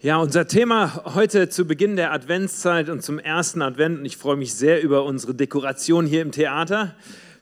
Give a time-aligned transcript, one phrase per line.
[0.00, 4.36] Ja, unser Thema heute zu Beginn der Adventszeit und zum ersten Advent, und ich freue
[4.36, 6.94] mich sehr über unsere Dekoration hier im Theater.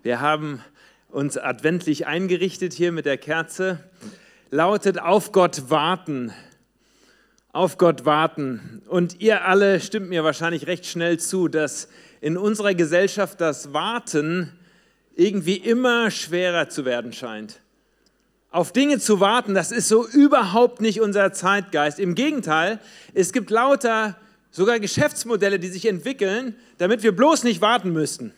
[0.03, 0.65] Wir haben
[1.11, 3.81] uns adventlich eingerichtet hier mit der Kerze,
[4.51, 6.33] lautet auf Gott warten.
[7.53, 8.81] Auf Gott warten.
[8.89, 11.91] Und ihr alle stimmt mir wahrscheinlich recht schnell zu, dass
[12.23, 14.51] in unserer Gesellschaft das Warten
[15.15, 17.61] irgendwie immer schwerer zu werden scheint
[18.57, 21.99] auf Dinge zu warten, das ist so überhaupt nicht unser Zeitgeist.
[21.99, 22.81] Im Gegenteil,
[23.13, 24.17] es gibt lauter
[24.51, 28.33] sogar Geschäftsmodelle, die sich entwickeln, damit wir bloß nicht warten müssten.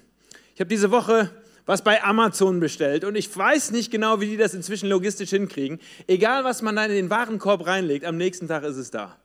[0.54, 1.30] Ich habe diese Woche
[1.66, 5.78] was bei Amazon bestellt und ich weiß nicht genau, wie die das inzwischen logistisch hinkriegen.
[6.06, 9.18] Egal, was man dann in den Warenkorb reinlegt, am nächsten Tag ist es da.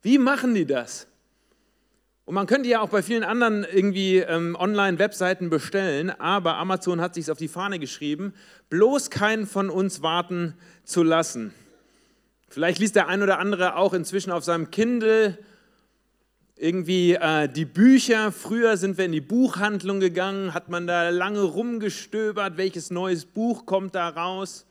[0.00, 1.06] Wie machen die das?
[2.26, 7.14] Und man könnte ja auch bei vielen anderen irgendwie ähm, Online-Webseiten bestellen, aber Amazon hat
[7.14, 8.34] sich auf die Fahne geschrieben,
[8.68, 11.54] bloß keinen von uns warten zu lassen.
[12.48, 15.38] Vielleicht liest der ein oder andere auch inzwischen auf seinem Kindle
[16.56, 18.32] irgendwie äh, die Bücher.
[18.32, 23.66] Früher sind wir in die Buchhandlung gegangen, hat man da lange rumgestöbert, welches neues Buch
[23.66, 24.66] kommt da raus.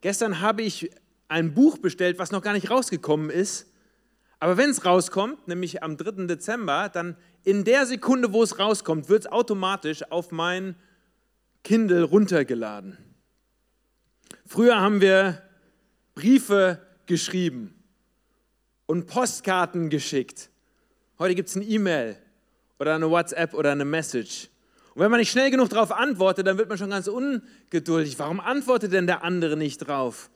[0.00, 0.90] Gestern habe ich
[1.28, 3.66] ein Buch bestellt, was noch gar nicht rausgekommen ist
[4.44, 6.26] aber wenn es rauskommt, nämlich am 3.
[6.26, 10.76] Dezember, dann in der Sekunde, wo es rauskommt, wird es automatisch auf mein
[11.62, 12.98] Kindle runtergeladen.
[14.44, 15.40] Früher haben wir
[16.14, 17.74] Briefe geschrieben
[18.84, 20.50] und Postkarten geschickt.
[21.18, 22.18] Heute gibt es eine E-Mail
[22.78, 24.50] oder eine WhatsApp oder eine Message.
[24.94, 28.18] Und wenn man nicht schnell genug darauf antwortet, dann wird man schon ganz ungeduldig.
[28.18, 30.28] Warum antwortet denn der andere nicht drauf?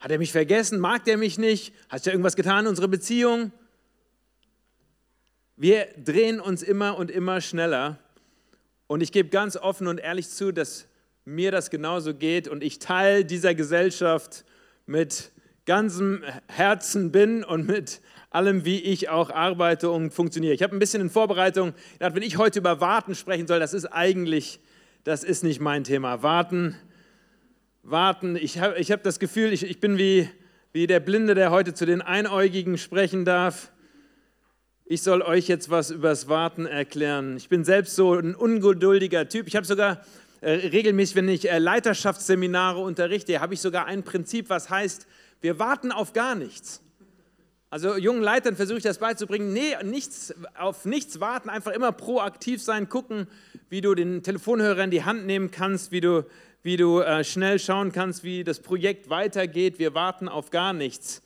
[0.00, 0.80] Hat er mich vergessen?
[0.80, 1.74] Mag er mich nicht?
[1.90, 3.52] Hat er irgendwas getan in unserer Beziehung?
[5.56, 7.98] Wir drehen uns immer und immer schneller.
[8.86, 10.88] Und ich gebe ganz offen und ehrlich zu, dass
[11.26, 14.46] mir das genauso geht und ich Teil dieser Gesellschaft
[14.86, 15.32] mit
[15.66, 20.54] ganzem Herzen bin und mit allem, wie ich auch arbeite und funktioniere.
[20.54, 23.74] Ich habe ein bisschen in Vorbereitung gedacht, wenn ich heute über Warten sprechen soll, das
[23.74, 24.60] ist eigentlich,
[25.04, 26.22] das ist nicht mein Thema.
[26.22, 26.74] Warten
[27.82, 28.36] warten.
[28.36, 30.28] Ich habe ich hab das Gefühl, ich, ich bin wie,
[30.72, 33.72] wie der Blinde, der heute zu den Einäugigen sprechen darf.
[34.84, 37.36] Ich soll euch jetzt was übers Warten erklären.
[37.36, 39.46] Ich bin selbst so ein ungeduldiger Typ.
[39.46, 40.04] Ich habe sogar
[40.40, 45.06] äh, regelmäßig, wenn ich äh, Leiterschaftsseminare unterrichte, habe ich sogar ein Prinzip, was heißt,
[45.40, 46.82] wir warten auf gar nichts.
[47.70, 49.52] Also jungen Leitern versuche ich das beizubringen.
[49.52, 53.28] Nee, nichts, auf nichts warten, einfach immer proaktiv sein, gucken,
[53.68, 56.26] wie du den Telefonhörer in die Hand nehmen kannst, wie du
[56.62, 59.78] wie du äh, schnell schauen kannst, wie das Projekt weitergeht.
[59.78, 61.22] Wir warten auf gar nichts.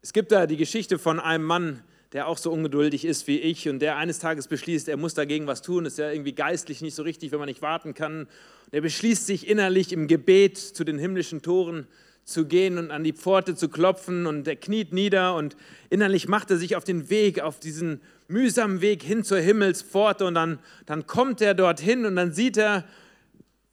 [0.00, 1.82] Es gibt da die Geschichte von einem Mann,
[2.12, 5.46] der auch so ungeduldig ist wie ich und der eines Tages beschließt, er muss dagegen
[5.46, 5.86] was tun.
[5.86, 8.22] Ist ja irgendwie geistlich nicht so richtig, wenn man nicht warten kann.
[8.22, 8.28] Und
[8.72, 11.86] er beschließt sich innerlich im Gebet zu den himmlischen Toren
[12.24, 15.56] zu gehen und an die Pforte zu klopfen und er kniet nieder und
[15.90, 20.34] innerlich macht er sich auf den Weg, auf diesen mühsamen Weg hin zur Himmelspforte und
[20.34, 22.84] dann, dann kommt er dorthin und dann sieht er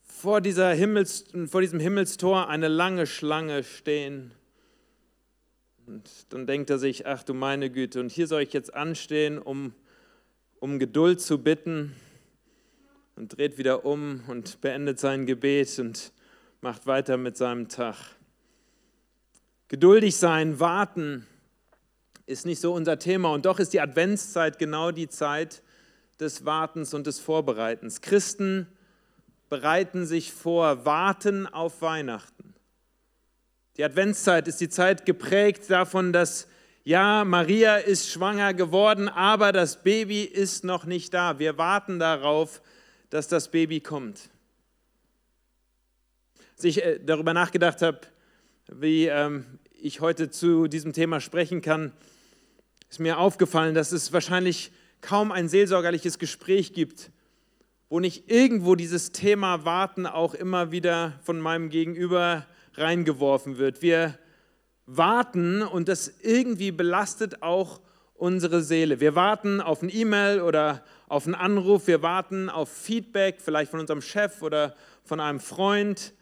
[0.02, 4.32] vor, dieser Himmels, vor diesem Himmelstor eine lange Schlange stehen.
[5.86, 9.38] Und dann denkt er sich, ach du meine Güte, und hier soll ich jetzt anstehen,
[9.38, 9.72] um,
[10.58, 11.96] um Geduld zu bitten
[13.16, 16.12] und dreht wieder um und beendet sein Gebet und
[16.60, 17.96] macht weiter mit seinem Tag.
[19.70, 21.28] Geduldig sein, warten
[22.26, 23.32] ist nicht so unser Thema.
[23.32, 25.62] Und doch ist die Adventszeit genau die Zeit
[26.18, 28.00] des Wartens und des Vorbereitens.
[28.00, 28.66] Christen
[29.48, 32.52] bereiten sich vor, warten auf Weihnachten.
[33.76, 36.48] Die Adventszeit ist die Zeit geprägt davon, dass
[36.82, 41.38] ja, Maria ist schwanger geworden, aber das Baby ist noch nicht da.
[41.38, 42.60] Wir warten darauf,
[43.08, 44.30] dass das Baby kommt.
[46.56, 48.00] Als ich äh, darüber nachgedacht habe,
[48.72, 49.44] wie ähm,
[49.80, 51.92] ich heute zu diesem Thema sprechen kann,
[52.88, 54.70] ist mir aufgefallen, dass es wahrscheinlich
[55.00, 57.10] kaum ein seelsorgerliches Gespräch gibt,
[57.88, 63.82] wo nicht irgendwo dieses Thema Warten auch immer wieder von meinem Gegenüber reingeworfen wird.
[63.82, 64.18] Wir
[64.86, 67.80] warten und das irgendwie belastet auch
[68.14, 69.00] unsere Seele.
[69.00, 73.80] Wir warten auf ein E-Mail oder auf einen Anruf, wir warten auf Feedback, vielleicht von
[73.80, 76.12] unserem Chef oder von einem Freund.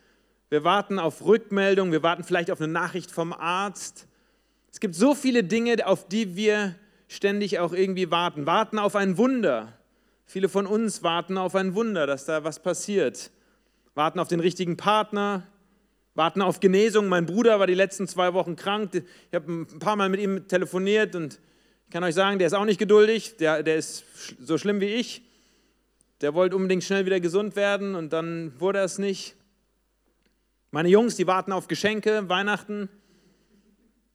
[0.50, 4.06] Wir warten auf Rückmeldung, wir warten vielleicht auf eine Nachricht vom Arzt.
[4.72, 6.74] Es gibt so viele Dinge, auf die wir
[7.06, 8.46] ständig auch irgendwie warten.
[8.46, 9.74] Warten auf ein Wunder.
[10.24, 13.30] Viele von uns warten auf ein Wunder, dass da was passiert.
[13.94, 15.46] Warten auf den richtigen Partner,
[16.14, 17.08] warten auf Genesung.
[17.08, 18.90] Mein Bruder war die letzten zwei Wochen krank.
[18.94, 21.40] Ich habe ein paar Mal mit ihm telefoniert und
[21.86, 23.36] ich kann euch sagen, der ist auch nicht geduldig.
[23.36, 24.04] Der, der ist
[24.40, 25.22] so schlimm wie ich.
[26.22, 29.37] Der wollte unbedingt schnell wieder gesund werden und dann wurde er es nicht.
[30.78, 32.88] Meine Jungs, die warten auf Geschenke, Weihnachten.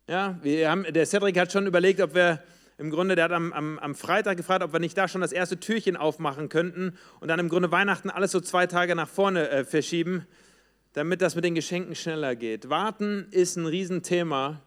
[0.07, 2.41] Ja, wir haben, der Cedric hat schon überlegt, ob wir
[2.77, 5.33] im Grunde, der hat am, am, am Freitag gefragt, ob wir nicht da schon das
[5.33, 9.49] erste Türchen aufmachen könnten und dann im Grunde Weihnachten alles so zwei Tage nach vorne
[9.49, 10.25] äh, verschieben,
[10.93, 12.69] damit das mit den Geschenken schneller geht.
[12.69, 14.61] Warten ist ein Riesenthema.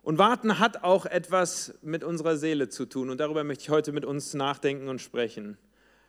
[0.00, 3.10] Und Warten hat auch etwas mit unserer Seele zu tun.
[3.10, 5.58] Und darüber möchte ich heute mit uns nachdenken und sprechen.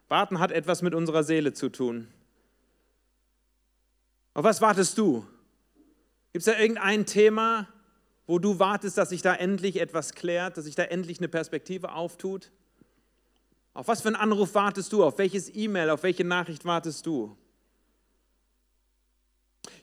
[0.08, 2.08] Warten hat etwas mit unserer Seele zu tun.
[4.34, 5.26] Auf was wartest du?
[6.32, 7.68] Gibt es da irgendein Thema,
[8.26, 11.92] wo du wartest, dass sich da endlich etwas klärt, dass sich da endlich eine Perspektive
[11.92, 12.52] auftut?
[13.74, 15.04] Auf was für einen Anruf wartest du?
[15.04, 17.36] Auf welches E-Mail, auf welche Nachricht wartest du?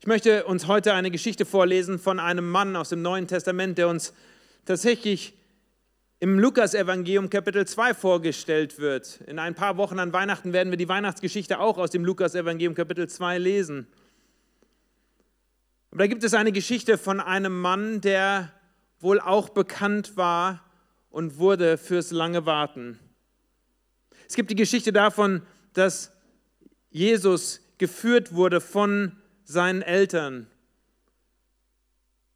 [0.00, 3.88] Ich möchte uns heute eine Geschichte vorlesen von einem Mann aus dem Neuen Testament, der
[3.88, 4.14] uns
[4.64, 5.34] tatsächlich
[6.20, 9.20] im Lukas-Evangelium Kapitel 2 vorgestellt wird.
[9.26, 13.08] In ein paar Wochen an Weihnachten werden wir die Weihnachtsgeschichte auch aus dem Lukas-Evangelium Kapitel
[13.08, 13.86] 2 lesen.
[15.90, 18.52] Aber da gibt es eine Geschichte von einem Mann, der
[19.00, 20.64] wohl auch bekannt war
[21.10, 22.98] und wurde fürs lange Warten.
[24.28, 25.42] Es gibt die Geschichte davon,
[25.72, 26.12] dass
[26.90, 29.12] Jesus geführt wurde von
[29.44, 30.46] seinen Eltern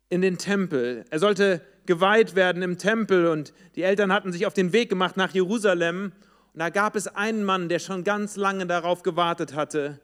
[0.09, 1.05] in den Tempel.
[1.11, 5.17] Er sollte geweiht werden im Tempel und die Eltern hatten sich auf den Weg gemacht
[5.17, 6.13] nach Jerusalem.
[6.53, 10.01] Und da gab es einen Mann, der schon ganz lange darauf gewartet hatte,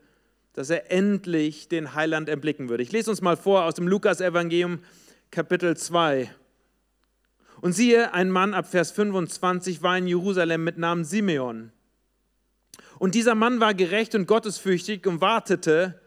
[0.52, 2.82] dass er endlich den Heiland erblicken würde.
[2.82, 4.80] Ich lese uns mal vor aus dem Lukas-Evangelium,
[5.30, 6.30] Kapitel 2.
[7.60, 11.72] Und siehe, ein Mann ab Vers 25 war in Jerusalem mit Namen Simeon.
[12.98, 16.00] Und dieser Mann war gerecht und gottesfürchtig und wartete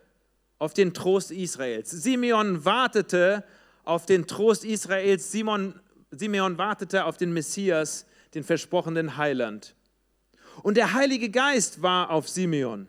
[0.59, 1.89] auf den Trost Israels.
[1.89, 3.43] Simeon wartete
[3.83, 5.31] auf den Trost Israels.
[5.31, 5.79] Simon,
[6.11, 9.75] Simeon wartete auf den Messias, den versprochenen Heiland.
[10.63, 12.87] Und der Heilige Geist war auf Simeon.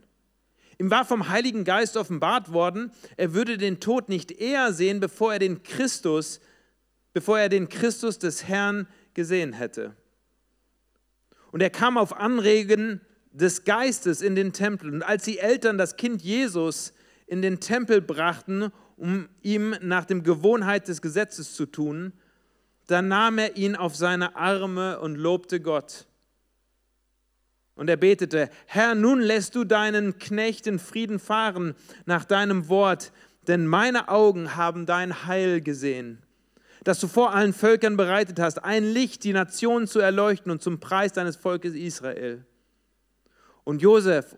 [0.82, 5.32] Ihm war vom Heiligen Geist offenbart worden, er würde den Tod nicht eher sehen, bevor
[5.32, 6.40] er den Christus,
[7.12, 9.94] bevor er den Christus des Herrn gesehen hätte.
[11.52, 13.00] Und er kam auf Anregen
[13.30, 14.92] des Geistes in den Tempel.
[14.92, 16.94] Und als die Eltern das Kind Jesus
[17.28, 22.12] in den Tempel brachten, um ihm nach dem Gewohnheit des Gesetzes zu tun,
[22.88, 26.06] dann nahm er ihn auf seine Arme und lobte Gott.
[27.74, 31.74] Und er betete, Herr, nun lässt du deinen Knecht in Frieden fahren
[32.04, 33.12] nach deinem Wort,
[33.46, 36.18] denn meine Augen haben dein Heil gesehen,
[36.84, 40.80] das du vor allen Völkern bereitet hast, ein Licht, die Nationen zu erleuchten und zum
[40.80, 42.44] Preis deines Volkes Israel.
[43.64, 44.36] Und Josef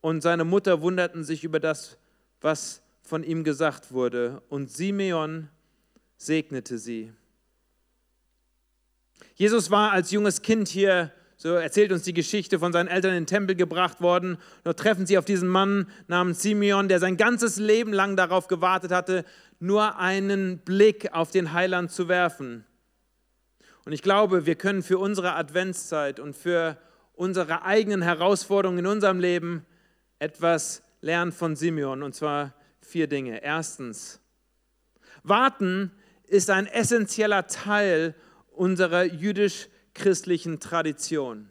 [0.00, 1.96] und seine Mutter wunderten sich über das,
[2.40, 5.48] was von ihm gesagt wurde, und Simeon
[6.16, 7.12] segnete sie.
[9.34, 11.12] Jesus war als junges Kind hier
[11.44, 14.38] so erzählt uns die Geschichte von seinen Eltern in den Tempel gebracht worden.
[14.62, 18.90] Dort treffen sie auf diesen Mann namens Simeon, der sein ganzes Leben lang darauf gewartet
[18.92, 19.26] hatte,
[19.60, 22.64] nur einen Blick auf den Heiland zu werfen.
[23.84, 26.78] Und ich glaube, wir können für unsere Adventszeit und für
[27.12, 29.66] unsere eigenen Herausforderungen in unserem Leben
[30.20, 33.42] etwas lernen von Simeon, und zwar vier Dinge.
[33.42, 34.18] Erstens,
[35.22, 35.90] warten
[36.26, 38.14] ist ein essentieller Teil
[38.50, 41.48] unserer jüdisch christlichen Tradition.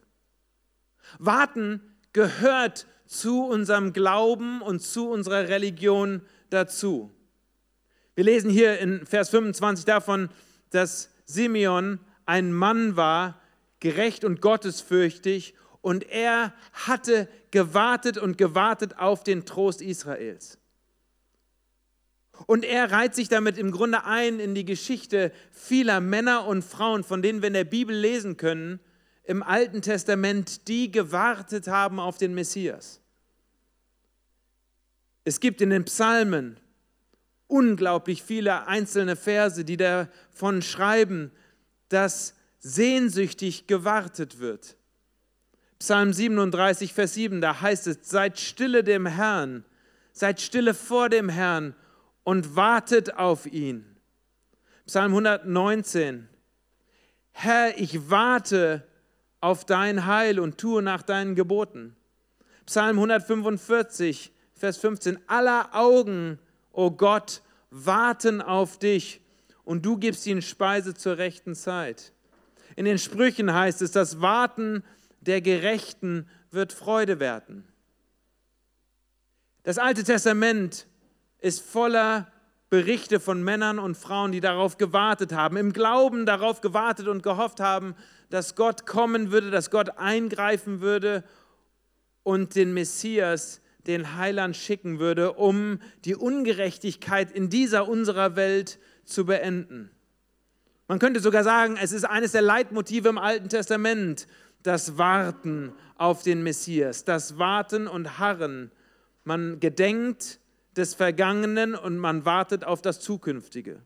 [1.20, 1.82] Warten
[2.12, 7.12] gehört zu unserem Glauben und zu unserer Religion dazu.
[8.16, 10.30] Wir lesen hier in Vers 25 davon,
[10.70, 13.40] dass Simeon ein Mann war,
[13.80, 20.58] gerecht und gottesfürchtig, und er hatte gewartet und gewartet auf den Trost Israels.
[22.48, 27.04] Und er reiht sich damit im Grunde ein in die Geschichte vieler Männer und Frauen,
[27.04, 28.80] von denen wir in der Bibel lesen können,
[29.24, 33.00] im Alten Testament, die gewartet haben auf den Messias.
[35.24, 36.58] Es gibt in den Psalmen
[37.48, 41.32] unglaublich viele einzelne Verse, die davon schreiben,
[41.88, 44.76] dass sehnsüchtig gewartet wird.
[45.80, 49.66] Psalm 37, Vers 7, da heißt es, seid stille dem Herrn,
[50.14, 51.76] seid stille vor dem Herrn
[52.24, 53.86] und wartet auf ihn.
[54.86, 56.28] Psalm 119.
[57.32, 58.88] Herr, ich warte
[59.42, 61.96] auf dein Heil und tue nach deinen Geboten.
[62.66, 65.20] Psalm 145, Vers 15.
[65.28, 66.40] Aller Augen,
[66.72, 69.22] o oh Gott, warten auf dich
[69.64, 72.14] und du gibst ihnen Speise zur rechten Zeit.
[72.76, 74.84] In den Sprüchen heißt es, das Warten
[75.22, 77.68] der Gerechten wird Freude werden.
[79.64, 80.88] Das Alte Testament
[81.44, 82.32] ist voller
[82.70, 87.60] Berichte von Männern und Frauen, die darauf gewartet haben, im Glauben darauf gewartet und gehofft
[87.60, 87.96] haben,
[88.30, 91.24] dass Gott kommen würde, dass Gott eingreifen würde
[92.24, 99.26] und den Messias, den Heiland schicken würde, um die Ungerechtigkeit in dieser unserer Welt zu
[99.26, 99.92] beenden.
[100.88, 104.28] Man könnte sogar sagen, es ist eines der Leitmotive im Alten Testament,
[104.64, 108.72] das Warten auf den Messias, das Warten und Harren.
[109.26, 110.40] Man gedenkt
[110.78, 113.82] des Vergangenen und man wartet auf das Zukünftige.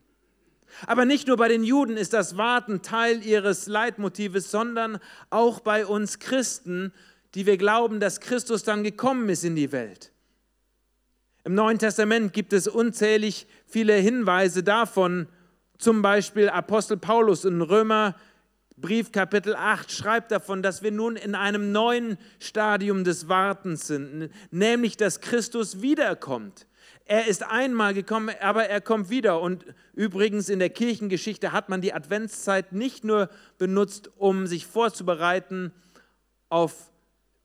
[0.86, 4.98] Aber nicht nur bei den Juden ist das Warten Teil ihres Leitmotives, sondern
[5.30, 6.92] auch bei uns Christen,
[7.34, 10.12] die wir glauben, dass Christus dann gekommen ist in die Welt.
[11.44, 15.26] Im Neuen Testament gibt es unzählig viele Hinweise davon,
[15.78, 18.14] zum Beispiel Apostel Paulus in Römer
[18.80, 24.30] Brief Kapitel 8 schreibt davon, dass wir nun in einem neuen Stadium des Wartens sind,
[24.52, 26.67] nämlich dass Christus wiederkommt.
[27.10, 29.40] Er ist einmal gekommen, aber er kommt wieder.
[29.40, 35.72] Und übrigens in der Kirchengeschichte hat man die Adventszeit nicht nur benutzt, um sich vorzubereiten
[36.50, 36.90] auf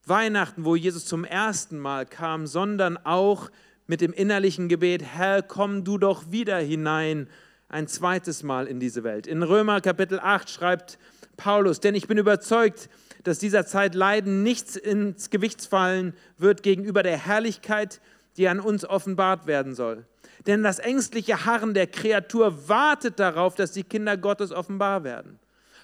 [0.05, 3.49] Weihnachten, wo Jesus zum ersten Mal kam, sondern auch
[3.87, 7.29] mit dem innerlichen Gebet, Herr, komm du doch wieder hinein,
[7.69, 9.27] ein zweites Mal in diese Welt.
[9.27, 10.99] In Römer Kapitel 8 schreibt
[11.37, 12.89] Paulus, denn ich bin überzeugt,
[13.23, 18.01] dass dieser Zeit Leiden nichts ins Gewicht fallen wird gegenüber der Herrlichkeit,
[18.37, 20.05] die an uns offenbart werden soll.
[20.47, 25.39] Denn das ängstliche Harren der Kreatur wartet darauf, dass die Kinder Gottes offenbar werden.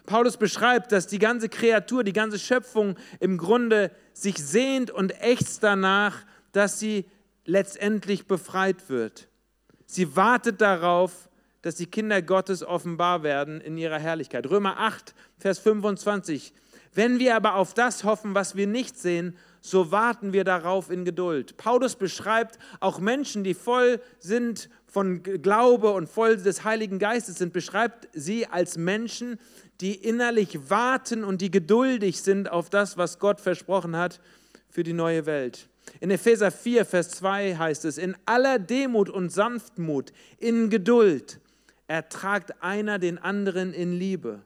[0.05, 5.63] Paulus beschreibt, dass die ganze Kreatur, die ganze Schöpfung im Grunde sich sehnt und ächzt
[5.63, 7.05] danach, dass sie
[7.45, 9.27] letztendlich befreit wird.
[9.85, 11.29] Sie wartet darauf,
[11.61, 14.49] dass die Kinder Gottes offenbar werden in ihrer Herrlichkeit.
[14.49, 16.53] Römer 8, Vers 25.
[16.93, 21.05] Wenn wir aber auf das hoffen, was wir nicht sehen, so warten wir darauf in
[21.05, 21.57] Geduld.
[21.57, 27.53] Paulus beschreibt auch Menschen, die voll sind von Glaube und voll des Heiligen Geistes sind,
[27.53, 29.39] beschreibt sie als Menschen,
[29.81, 34.19] die innerlich warten und die geduldig sind auf das, was Gott versprochen hat
[34.69, 35.69] für die neue Welt.
[35.99, 41.39] In Epheser 4, Vers 2 heißt es, in aller Demut und Sanftmut, in Geduld,
[41.87, 44.41] ertragt einer den anderen in Liebe.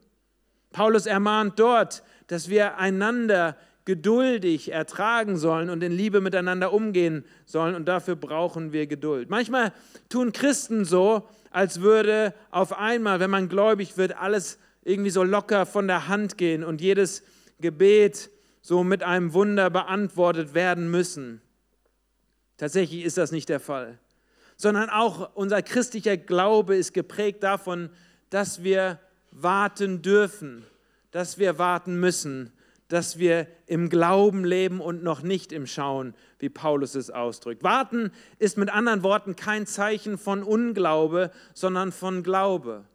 [0.72, 7.76] Paulus ermahnt dort, dass wir einander geduldig ertragen sollen und in Liebe miteinander umgehen sollen
[7.76, 9.30] und dafür brauchen wir Geduld.
[9.30, 9.74] Manchmal
[10.10, 15.66] tun Christen so, als würde auf einmal, wenn man gläubig wird, alles irgendwie so locker
[15.66, 17.24] von der Hand gehen und jedes
[17.60, 18.30] Gebet
[18.62, 21.42] so mit einem Wunder beantwortet werden müssen.
[22.58, 24.00] Tatsächlich ist das nicht der Fall,
[24.56, 27.90] sondern auch unser christlicher Glaube ist geprägt davon,
[28.30, 29.00] dass wir
[29.32, 30.66] warten dürfen,
[31.12, 32.54] dass wir warten müssen,
[32.94, 37.64] dass wir im Glauben leben und noch nicht im Schauen, wie Paulus es ausdrückt.
[37.64, 42.86] Warten ist mit anderen Worten kein Zeichen von Unglaube, sondern von Glaube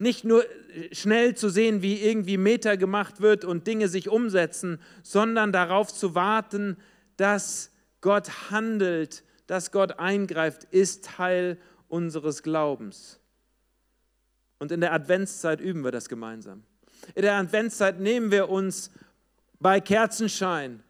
[0.00, 0.44] nicht nur
[0.92, 6.14] schnell zu sehen, wie irgendwie Meter gemacht wird und Dinge sich umsetzen, sondern darauf zu
[6.14, 6.78] warten,
[7.18, 7.70] dass
[8.00, 13.20] Gott handelt, dass Gott eingreift, ist Teil unseres Glaubens.
[14.58, 16.64] Und in der Adventszeit üben wir das gemeinsam.
[17.14, 18.90] In der Adventszeit nehmen wir uns
[19.58, 20.82] bei Kerzenschein,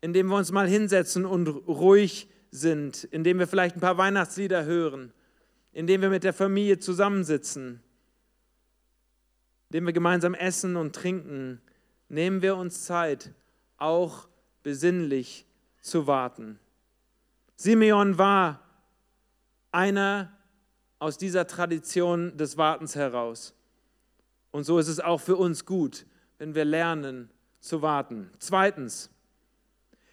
[0.00, 5.12] indem wir uns mal hinsetzen und ruhig sind, indem wir vielleicht ein paar Weihnachtslieder hören,
[5.72, 7.82] indem wir mit der Familie zusammensitzen
[9.72, 11.62] indem wir gemeinsam essen und trinken,
[12.10, 13.32] nehmen wir uns Zeit,
[13.78, 14.28] auch
[14.62, 15.46] besinnlich
[15.80, 16.58] zu warten.
[17.56, 18.60] Simeon war
[19.70, 20.30] einer
[20.98, 23.54] aus dieser Tradition des Wartens heraus.
[24.52, 26.06] Und so ist es auch für uns gut,
[26.38, 28.30] wenn wir lernen zu warten.
[28.38, 29.10] Zweitens,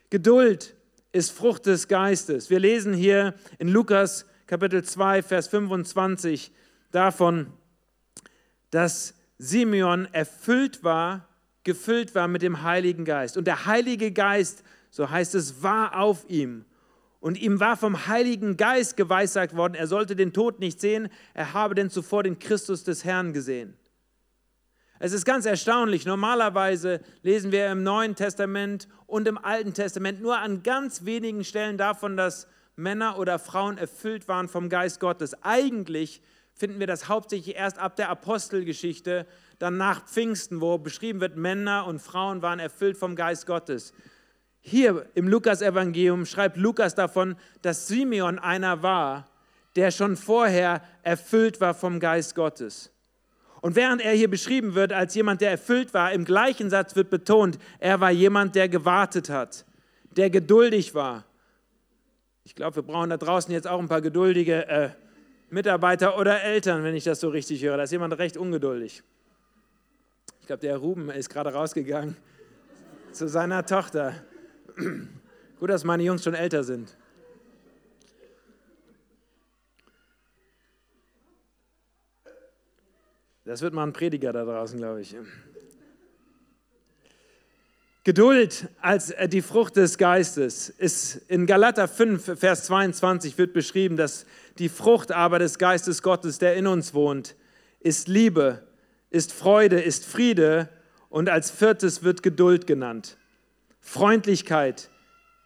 [0.10, 0.76] Geduld
[1.12, 2.50] ist Frucht des Geistes.
[2.50, 6.52] Wir lesen hier in Lukas Kapitel 2, Vers 25
[6.92, 7.54] davon,
[8.72, 11.28] dass Simeon erfüllt war,
[11.64, 13.38] gefüllt war mit dem Heiligen Geist.
[13.38, 16.66] Und der Heilige Geist, so heißt es, war auf ihm.
[17.20, 21.54] Und ihm war vom Heiligen Geist geweissagt worden, er sollte den Tod nicht sehen, er
[21.54, 23.76] habe denn zuvor den Christus des Herrn gesehen.
[25.02, 26.06] Es ist ganz erstaunlich.
[26.06, 31.78] Normalerweise lesen wir im Neuen Testament und im Alten Testament nur an ganz wenigen Stellen
[31.78, 35.42] davon, dass Männer oder Frauen erfüllt waren vom Geist Gottes.
[35.42, 36.22] Eigentlich
[36.54, 39.26] finden wir das hauptsächlich erst ab der Apostelgeschichte,
[39.58, 43.94] dann nach Pfingsten, wo beschrieben wird, Männer und Frauen waren erfüllt vom Geist Gottes.
[44.60, 49.30] Hier im Lukas-Evangelium schreibt Lukas davon, dass Simeon einer war,
[49.78, 52.92] der schon vorher erfüllt war vom Geist Gottes.
[53.62, 57.10] Und während er hier beschrieben wird als jemand, der erfüllt war, im gleichen Satz wird
[57.10, 59.66] betont, er war jemand, der gewartet hat,
[60.16, 61.26] der geduldig war.
[62.46, 64.90] Ich glaube, wir brauchen da draußen jetzt auch ein paar geduldige äh,
[65.50, 67.78] Mitarbeiter oder Eltern, wenn ich das so richtig höre.
[67.78, 69.04] Da ist jemand recht ungeduldig.
[70.42, 72.16] Ich glaube, der Ruben ist gerade rausgegangen
[73.12, 74.16] zu seiner Tochter.
[75.60, 76.96] Gut, dass meine Jungs schon älter sind.
[83.50, 85.16] Das wird mal ein Prediger da draußen, glaube ich.
[88.04, 93.98] Geduld als äh, die Frucht des Geistes ist in Galater 5, Vers 22 wird beschrieben,
[93.98, 94.28] dass
[94.60, 97.36] die Frucht aber des Geistes Gottes, der in uns wohnt,
[97.80, 98.68] ist Liebe,
[99.10, 100.70] ist Freude, ist Friede
[101.10, 103.18] und als viertes wird Geduld genannt.
[103.82, 104.92] Freundlichkeit,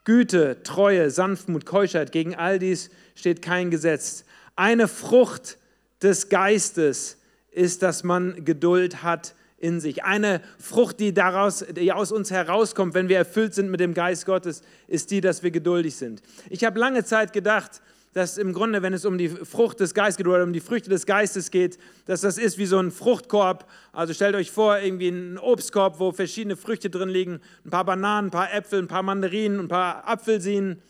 [0.03, 4.25] Güte, Treue, Sanftmut, Keuschheit, gegen all dies steht kein Gesetz.
[4.57, 5.57] Eine Frucht
[6.01, 7.22] des Geistes
[7.53, 10.03] ist, dass man Geduld hat in sich.
[10.03, 14.25] Eine Frucht, die, daraus, die aus uns herauskommt, wenn wir erfüllt sind mit dem Geist
[14.25, 16.21] Gottes, ist die, dass wir geduldig sind.
[16.49, 17.81] Ich habe lange Zeit gedacht,
[18.13, 20.89] dass im Grunde, wenn es um die Frucht des Geistes geht oder um die Früchte
[20.89, 23.67] des Geistes geht, dass das ist wie so ein Fruchtkorb.
[23.91, 28.27] Also stellt euch vor, irgendwie ein Obstkorb, wo verschiedene Früchte drin liegen, ein paar Bananen,
[28.27, 30.81] ein paar Äpfel, ein paar Mandarinen, ein paar Apfelsinen.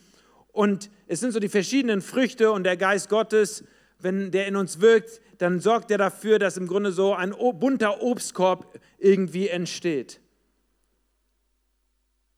[0.51, 3.63] Und es sind so die verschiedenen Früchte und der Geist Gottes,
[3.99, 8.01] wenn der in uns wirkt, dann sorgt er dafür, dass im Grunde so ein bunter
[8.01, 10.21] Obstkorb irgendwie entsteht.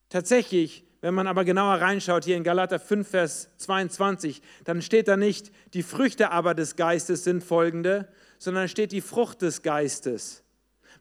[0.10, 5.18] Tatsächlich, wenn man aber genauer reinschaut, hier in Galater 5, Vers 22, dann steht da
[5.18, 8.08] nicht, die Früchte aber des Geistes sind folgende,
[8.40, 10.44] sondern steht die Frucht des Geistes.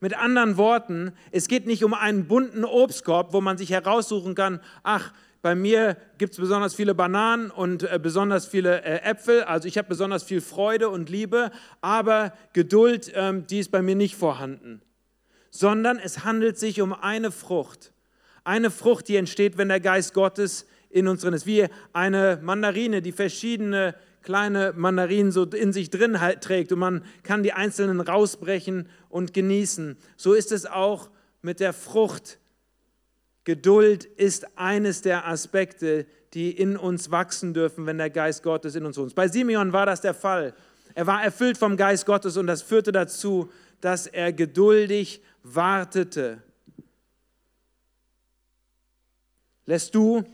[0.01, 4.61] Mit anderen Worten, es geht nicht um einen bunten Obstkorb, wo man sich heraussuchen kann,
[4.83, 9.43] ach, bei mir gibt es besonders viele Bananen und äh, besonders viele äh, Äpfel.
[9.43, 11.51] Also ich habe besonders viel Freude und Liebe,
[11.83, 14.81] aber Geduld, ähm, die ist bei mir nicht vorhanden.
[15.51, 17.93] Sondern es handelt sich um eine Frucht.
[18.43, 21.45] Eine Frucht, die entsteht, wenn der Geist Gottes in uns drin ist.
[21.45, 27.05] Wie eine Mandarine, die verschiedene kleine Mandarinen so in sich drin halt trägt und man
[27.23, 29.99] kann die einzelnen rausbrechen und genießen.
[30.17, 31.11] So ist es auch
[31.43, 32.39] mit der Frucht
[33.45, 38.87] Geduld ist eines der Aspekte, die in uns wachsen dürfen, wenn der Geist Gottes in
[38.87, 39.15] uns wohnt.
[39.15, 40.55] Bei Simeon war das der Fall.
[40.95, 46.42] Er war erfüllt vom Geist Gottes und das führte dazu, dass er geduldig wartete.
[49.66, 50.25] Lässt du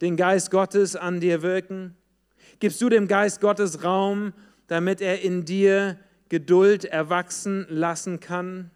[0.00, 1.96] den Geist Gottes an dir wirken?
[2.58, 4.32] Gibst du dem Geist Gottes Raum,
[4.68, 8.70] damit er in dir Geduld erwachsen lassen kann?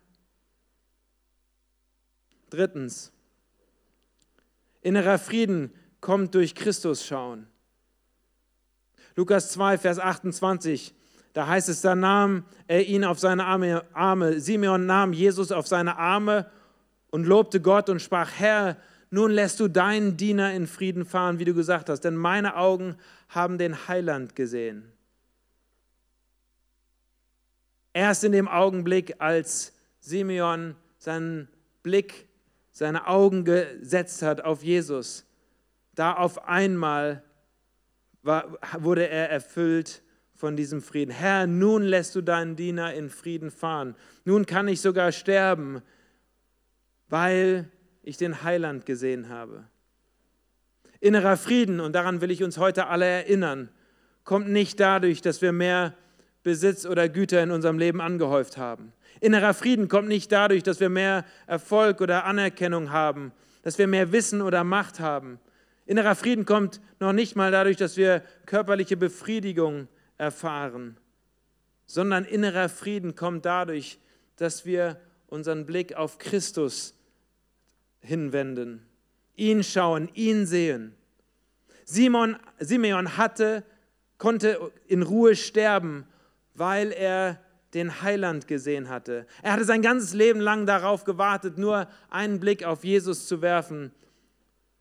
[2.51, 3.13] Drittens,
[4.87, 7.49] Innerer Frieden kommt durch Christus schauen.
[9.17, 10.95] Lukas 2, Vers 28,
[11.33, 14.39] da heißt es, da nahm er ihn auf seine Arme, Arme.
[14.39, 16.49] Simeon nahm Jesus auf seine Arme
[17.11, 18.77] und lobte Gott und sprach, Herr,
[19.11, 22.95] nun lässt du deinen Diener in Frieden fahren, wie du gesagt hast, denn meine Augen
[23.29, 24.93] haben den Heiland gesehen.
[27.93, 31.49] Erst in dem Augenblick, als Simeon seinen
[31.83, 32.26] Blick
[32.77, 35.25] seine Augen gesetzt hat auf Jesus,
[35.95, 37.23] da auf einmal
[38.21, 40.03] war, wurde er erfüllt
[40.35, 41.11] von diesem Frieden.
[41.11, 43.97] Herr, nun lässt du deinen Diener in Frieden fahren.
[44.27, 45.81] Nun kann ich sogar sterben,
[47.09, 47.71] weil
[48.03, 49.65] ich den Heiland gesehen habe.
[51.01, 53.71] Innerer Frieden, und daran will ich uns heute alle erinnern,
[54.23, 55.95] kommt nicht dadurch, dass wir mehr
[56.47, 58.93] Besitz oder Güter in unserem Leben angehäuft haben.
[59.21, 63.33] Innerer Frieden kommt nicht dadurch, dass wir mehr Erfolg oder Anerkennung haben,
[63.63, 65.41] dass wir mehr Wissen oder Macht haben.
[65.87, 70.97] Innerer Frieden kommt noch nicht mal dadurch, dass wir körperliche Befriedigung erfahren,
[71.85, 73.99] sondern innerer Frieden kommt dadurch,
[74.37, 76.95] dass wir unseren Blick auf Christus
[77.99, 78.87] hinwenden,
[79.35, 80.95] ihn schauen, ihn sehen.
[81.85, 83.65] Simon, Simeon hatte,
[84.17, 86.07] konnte in Ruhe sterben,
[86.59, 87.39] weil er
[87.75, 89.27] den Heiland gesehen hatte.
[89.43, 93.93] Er hatte sein ganzes Leben lang darauf gewartet, nur einen Blick auf Jesus zu werfen.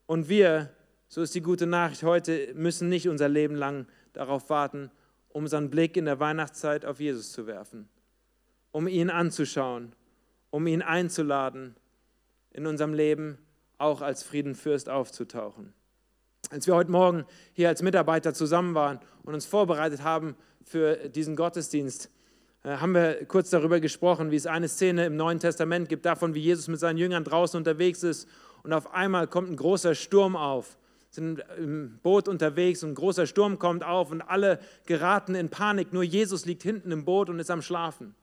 [0.05, 0.71] Und wir,
[1.07, 4.91] so ist die gute Nachricht heute, müssen nicht unser Leben lang darauf warten,
[5.29, 7.89] um unseren Blick in der Weihnachtszeit auf Jesus zu werfen,
[8.71, 9.93] um ihn anzuschauen,
[10.49, 11.75] um ihn einzuladen,
[12.51, 13.37] in unserem Leben
[13.77, 15.73] auch als Friedenfürst aufzutauchen.
[16.51, 21.35] Als wir heute Morgen hier als Mitarbeiter zusammen waren und uns vorbereitet haben für diesen
[21.35, 22.09] Gottesdienst,
[22.63, 26.33] äh, haben wir kurz darüber gesprochen, wie es eine Szene im Neuen Testament gibt, davon,
[26.33, 28.27] wie Jesus mit seinen Jüngern draußen unterwegs ist
[28.63, 30.77] und auf einmal kommt ein großer Sturm auf.
[31.11, 35.93] Sind im Boot unterwegs und ein großer Sturm kommt auf und alle geraten in Panik.
[35.93, 38.15] Nur Jesus liegt hinten im Boot und ist am Schlafen.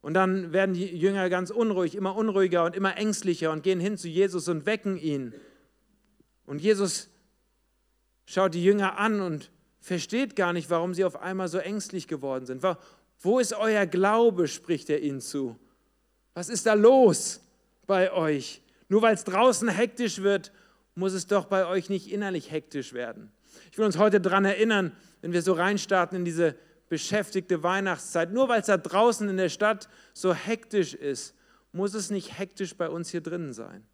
[0.00, 3.98] Und dann werden die Jünger ganz unruhig, immer unruhiger und immer ängstlicher und gehen hin
[3.98, 5.34] zu Jesus und wecken ihn.
[6.46, 7.10] Und Jesus
[8.24, 12.46] schaut die Jünger an und versteht gar nicht, warum sie auf einmal so ängstlich geworden
[12.46, 12.62] sind.
[13.20, 15.56] Wo ist euer Glaube, spricht er ihnen zu.
[16.34, 17.40] Was ist da los
[17.86, 18.62] bei euch?
[18.88, 20.52] Nur weil es draußen hektisch wird,
[20.94, 23.30] muss es doch bei euch nicht innerlich hektisch werden.
[23.70, 26.54] Ich will uns heute daran erinnern, wenn wir so reinstarten in diese
[26.88, 31.34] beschäftigte Weihnachtszeit, nur weil es da draußen in der Stadt so hektisch ist,
[31.72, 33.84] muss es nicht hektisch bei uns hier drinnen sein.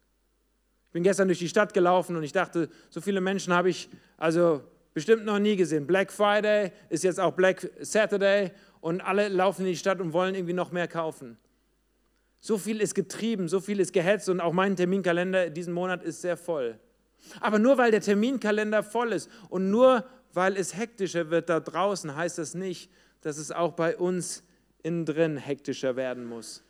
[0.87, 3.89] Ich bin gestern durch die Stadt gelaufen und ich dachte, so viele Menschen habe ich
[4.17, 4.63] also
[4.95, 5.85] bestimmt noch nie gesehen.
[5.85, 10.33] Black Friday ist jetzt auch Black Saturday und alle laufen in die Stadt und wollen
[10.33, 11.37] irgendwie noch mehr kaufen.
[12.39, 16.21] So viel ist getrieben, so viel ist gehetzt und auch mein Terminkalender diesen Monat ist
[16.21, 16.79] sehr voll.
[17.41, 22.15] Aber nur weil der Terminkalender voll ist und nur weil es hektischer wird da draußen,
[22.15, 22.89] heißt das nicht,
[23.21, 24.43] dass es auch bei uns
[24.81, 26.63] innen drin hektischer werden muss.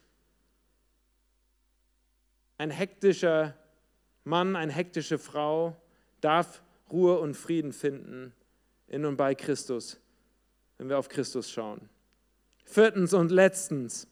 [2.57, 3.53] Ein hektischer
[4.23, 5.75] Mann, eine hektische Frau
[6.21, 8.33] darf Ruhe und Frieden finden
[8.87, 9.99] in und bei Christus,
[10.77, 11.89] wenn wir auf Christus schauen.
[12.65, 14.07] Viertens und letztens,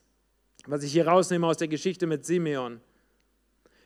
[0.65, 2.81] was ich hier rausnehme aus der Geschichte mit Simeon.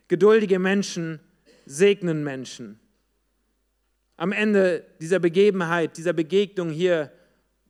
[0.07, 1.19] Geduldige Menschen
[1.65, 2.79] segnen Menschen.
[4.15, 7.11] Am Ende dieser Begebenheit, dieser Begegnung hier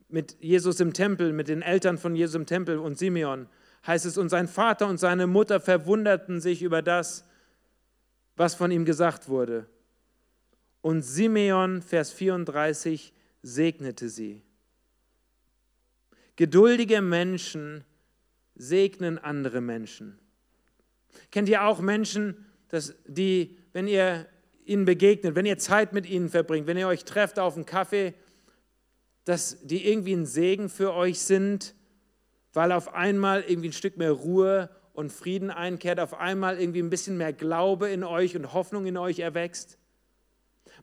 [0.09, 3.47] mit Jesus im Tempel, mit den Eltern von Jesus im Tempel und Simeon,
[3.85, 7.25] heißt es, und sein Vater und seine Mutter verwunderten sich über das,
[8.35, 9.67] was von ihm gesagt wurde.
[10.87, 14.41] Und Simeon, Vers 34, segnete sie.
[16.37, 17.83] Geduldige Menschen
[18.55, 20.17] segnen andere Menschen.
[21.29, 24.27] Kennt ihr auch Menschen, dass die, wenn ihr
[24.63, 28.13] ihnen begegnet, wenn ihr Zeit mit ihnen verbringt, wenn ihr euch trefft auf einen Kaffee,
[29.25, 31.75] dass die irgendwie ein Segen für euch sind,
[32.53, 36.89] weil auf einmal irgendwie ein Stück mehr Ruhe und Frieden einkehrt, auf einmal irgendwie ein
[36.89, 39.77] bisschen mehr Glaube in euch und Hoffnung in euch erwächst?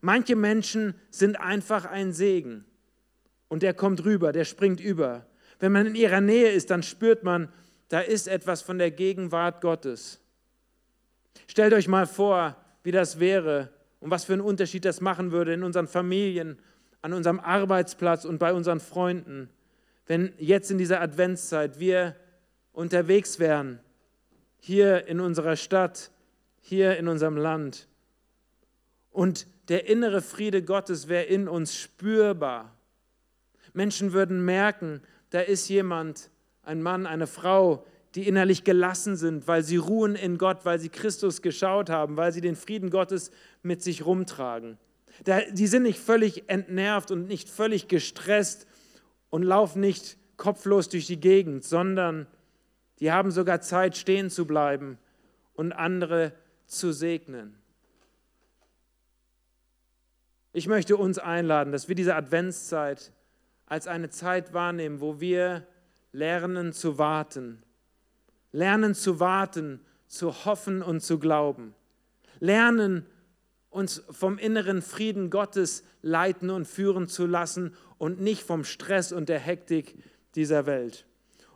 [0.04, 2.66] Manche Menschen sind einfach ein Segen
[3.48, 5.24] und der kommt rüber, der springt über.
[5.60, 7.50] Wenn man in ihrer Nähe ist, dann spürt man,
[7.88, 10.20] da ist etwas von der Gegenwart Gottes.
[11.46, 15.54] Stellt euch mal vor, wie das wäre und was für einen Unterschied das machen würde
[15.54, 16.58] in unseren Familien,
[17.00, 19.48] an unserem Arbeitsplatz und bei unseren Freunden,
[20.04, 22.14] wenn jetzt in dieser Adventszeit wir
[22.74, 23.80] unterwegs wären,
[24.58, 26.10] hier in unserer Stadt,
[26.60, 27.88] hier in unserem Land
[29.10, 32.76] und der innere Friede Gottes wäre in uns spürbar.
[33.72, 35.00] Menschen würden merken,
[35.30, 36.30] da ist jemand,
[36.62, 40.88] ein Mann, eine Frau, die innerlich gelassen sind, weil sie ruhen in Gott, weil sie
[40.88, 43.30] Christus geschaut haben, weil sie den Frieden Gottes
[43.62, 44.78] mit sich rumtragen.
[45.52, 48.66] Die sind nicht völlig entnervt und nicht völlig gestresst
[49.30, 52.26] und laufen nicht kopflos durch die Gegend, sondern
[53.00, 54.98] die haben sogar Zeit, stehen zu bleiben
[55.54, 56.32] und andere
[56.66, 57.56] zu segnen.
[60.56, 63.10] Ich möchte uns einladen, dass wir diese Adventszeit
[63.66, 65.66] als eine Zeit wahrnehmen, wo wir
[66.12, 67.60] lernen zu warten.
[68.52, 71.74] Lernen zu warten, zu hoffen und zu glauben.
[72.38, 73.04] Lernen,
[73.68, 79.28] uns vom inneren Frieden Gottes leiten und führen zu lassen und nicht vom Stress und
[79.28, 79.96] der Hektik
[80.36, 81.04] dieser Welt.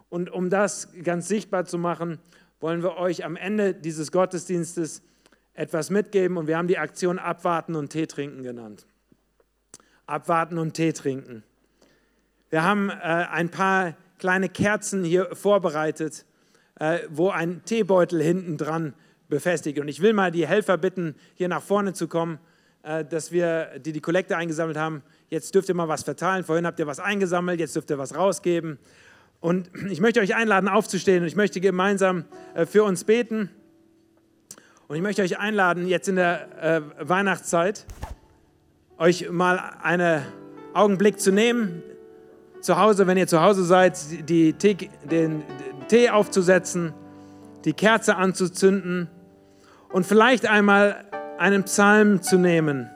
[0.09, 2.19] Und um das ganz sichtbar zu machen,
[2.59, 5.03] wollen wir euch am Ende dieses Gottesdienstes
[5.59, 8.87] etwas mitgeben und wir haben die Aktion Abwarten und Tee trinken genannt.
[10.07, 11.43] Abwarten und Tee trinken.
[12.49, 16.25] Wir haben äh, ein paar kleine Kerzen hier vorbereitet,
[16.79, 18.95] äh, wo ein Teebeutel hinten dran
[19.29, 19.81] befestigt.
[19.81, 22.39] Und ich will mal die Helfer bitten, hier nach vorne zu kommen,
[22.85, 26.45] äh, dass wir, die die Kollekte eingesammelt haben, jetzt dürft ihr mal was verteilen.
[26.45, 28.79] Vorhin habt ihr was eingesammelt, jetzt dürft ihr was rausgeben.
[29.41, 33.51] Und ich möchte euch einladen, aufzustehen und ich möchte gemeinsam äh, für uns beten.
[34.89, 37.85] Und ich möchte euch einladen, jetzt in der äh, Weihnachtszeit,
[38.97, 40.23] euch mal einen
[40.73, 41.83] Augenblick zu nehmen,
[42.63, 43.99] zu Hause, wenn ihr zu Hause seid,
[44.31, 45.43] die Tee, den
[45.89, 46.95] Tee aufzusetzen,
[47.67, 49.11] die Kerze anzuzünden
[49.93, 51.05] und vielleicht einmal
[51.37, 52.89] einen Psalm zu nehmen.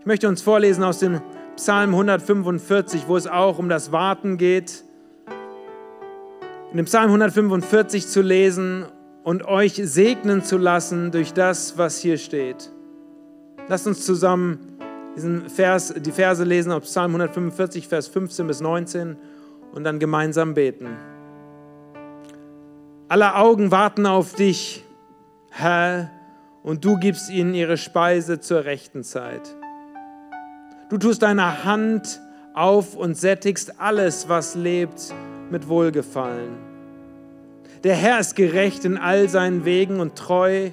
[0.00, 1.20] Ich möchte uns vorlesen aus dem
[1.56, 4.84] Psalm 145, wo es auch um das Warten geht.
[6.70, 8.86] In dem Psalm 145 zu lesen
[9.24, 12.70] und euch segnen zu lassen durch das, was hier steht.
[13.68, 14.78] Lasst uns zusammen
[15.16, 19.16] diesen Vers, die Verse lesen aus Psalm 145, Vers 15 bis 19
[19.72, 20.88] und dann gemeinsam beten.
[23.08, 24.84] Alle Augen warten auf dich,
[25.50, 26.10] Herr,
[26.62, 29.54] und du gibst ihnen ihre Speise zur rechten Zeit.
[30.90, 32.20] Du tust deine Hand
[32.54, 35.14] auf und sättigst alles, was lebt,
[35.50, 36.73] mit Wohlgefallen.
[37.84, 40.70] Der Herr ist gerecht in all seinen Wegen und treu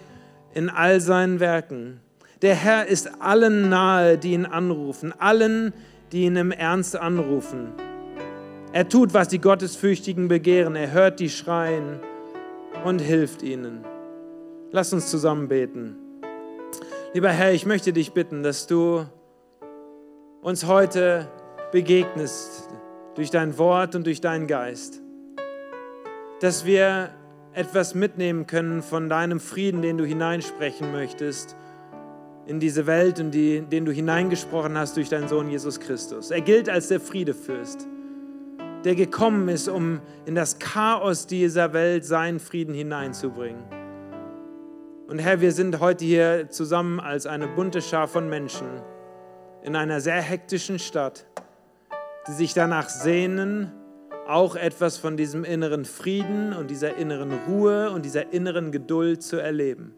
[0.54, 2.00] in all seinen Werken.
[2.42, 5.74] Der Herr ist allen nahe, die ihn anrufen, allen,
[6.14, 7.74] die ihn im Ernst anrufen.
[8.72, 10.78] Er tut, was die Gottesfürchtigen begehren.
[10.78, 12.00] Er hört die schreien
[12.86, 13.84] und hilft ihnen.
[14.72, 15.98] Lass uns zusammen beten.
[17.14, 19.06] Lieber Herr, ich möchte dich bitten, dass du
[20.42, 21.28] uns heute
[21.74, 22.70] begegnest,
[23.16, 25.01] durch dein Wort und durch deinen Geist.
[26.42, 27.12] Dass wir
[27.54, 31.56] etwas mitnehmen können von deinem Frieden, den du hineinsprechen möchtest
[32.48, 36.32] in diese Welt und die, den du hineingesprochen hast durch deinen Sohn Jesus Christus.
[36.32, 37.88] Er gilt als der Friedefürst,
[38.84, 43.62] der gekommen ist, um in das Chaos dieser Welt seinen Frieden hineinzubringen.
[45.08, 48.68] Und Herr, wir sind heute hier zusammen als eine bunte Schar von Menschen
[49.62, 51.28] in einer sehr hektischen Stadt,
[52.28, 53.72] die sich danach sehnen,
[54.28, 59.38] auch etwas von diesem inneren Frieden und dieser inneren Ruhe und dieser inneren Geduld zu
[59.38, 59.94] erleben.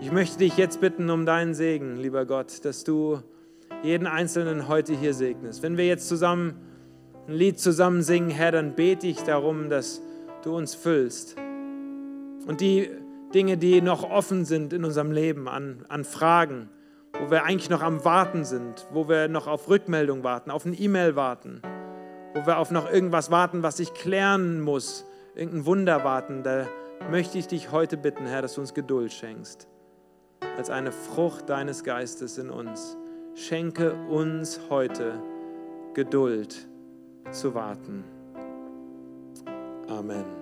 [0.00, 3.20] Ich möchte dich jetzt bitten um deinen Segen, lieber Gott, dass du
[3.82, 5.62] jeden Einzelnen heute hier segnest.
[5.62, 6.54] Wenn wir jetzt zusammen
[7.28, 10.02] ein Lied zusammen singen, Herr, dann bete ich darum, dass
[10.42, 11.36] du uns füllst.
[12.46, 12.90] Und die
[13.34, 16.68] Dinge, die noch offen sind in unserem Leben, an, an Fragen,
[17.18, 20.74] wo wir eigentlich noch am Warten sind, wo wir noch auf Rückmeldung warten, auf ein
[20.78, 21.60] E-Mail warten,
[22.34, 26.66] wo wir auf noch irgendwas warten, was ich klären muss, irgendein Wunder warten, da
[27.10, 29.68] möchte ich dich heute bitten, Herr, dass du uns Geduld schenkst
[30.56, 32.96] als eine Frucht deines Geistes in uns.
[33.34, 35.14] Schenke uns heute
[35.94, 36.68] Geduld
[37.30, 38.04] zu warten.
[39.88, 40.39] Amen.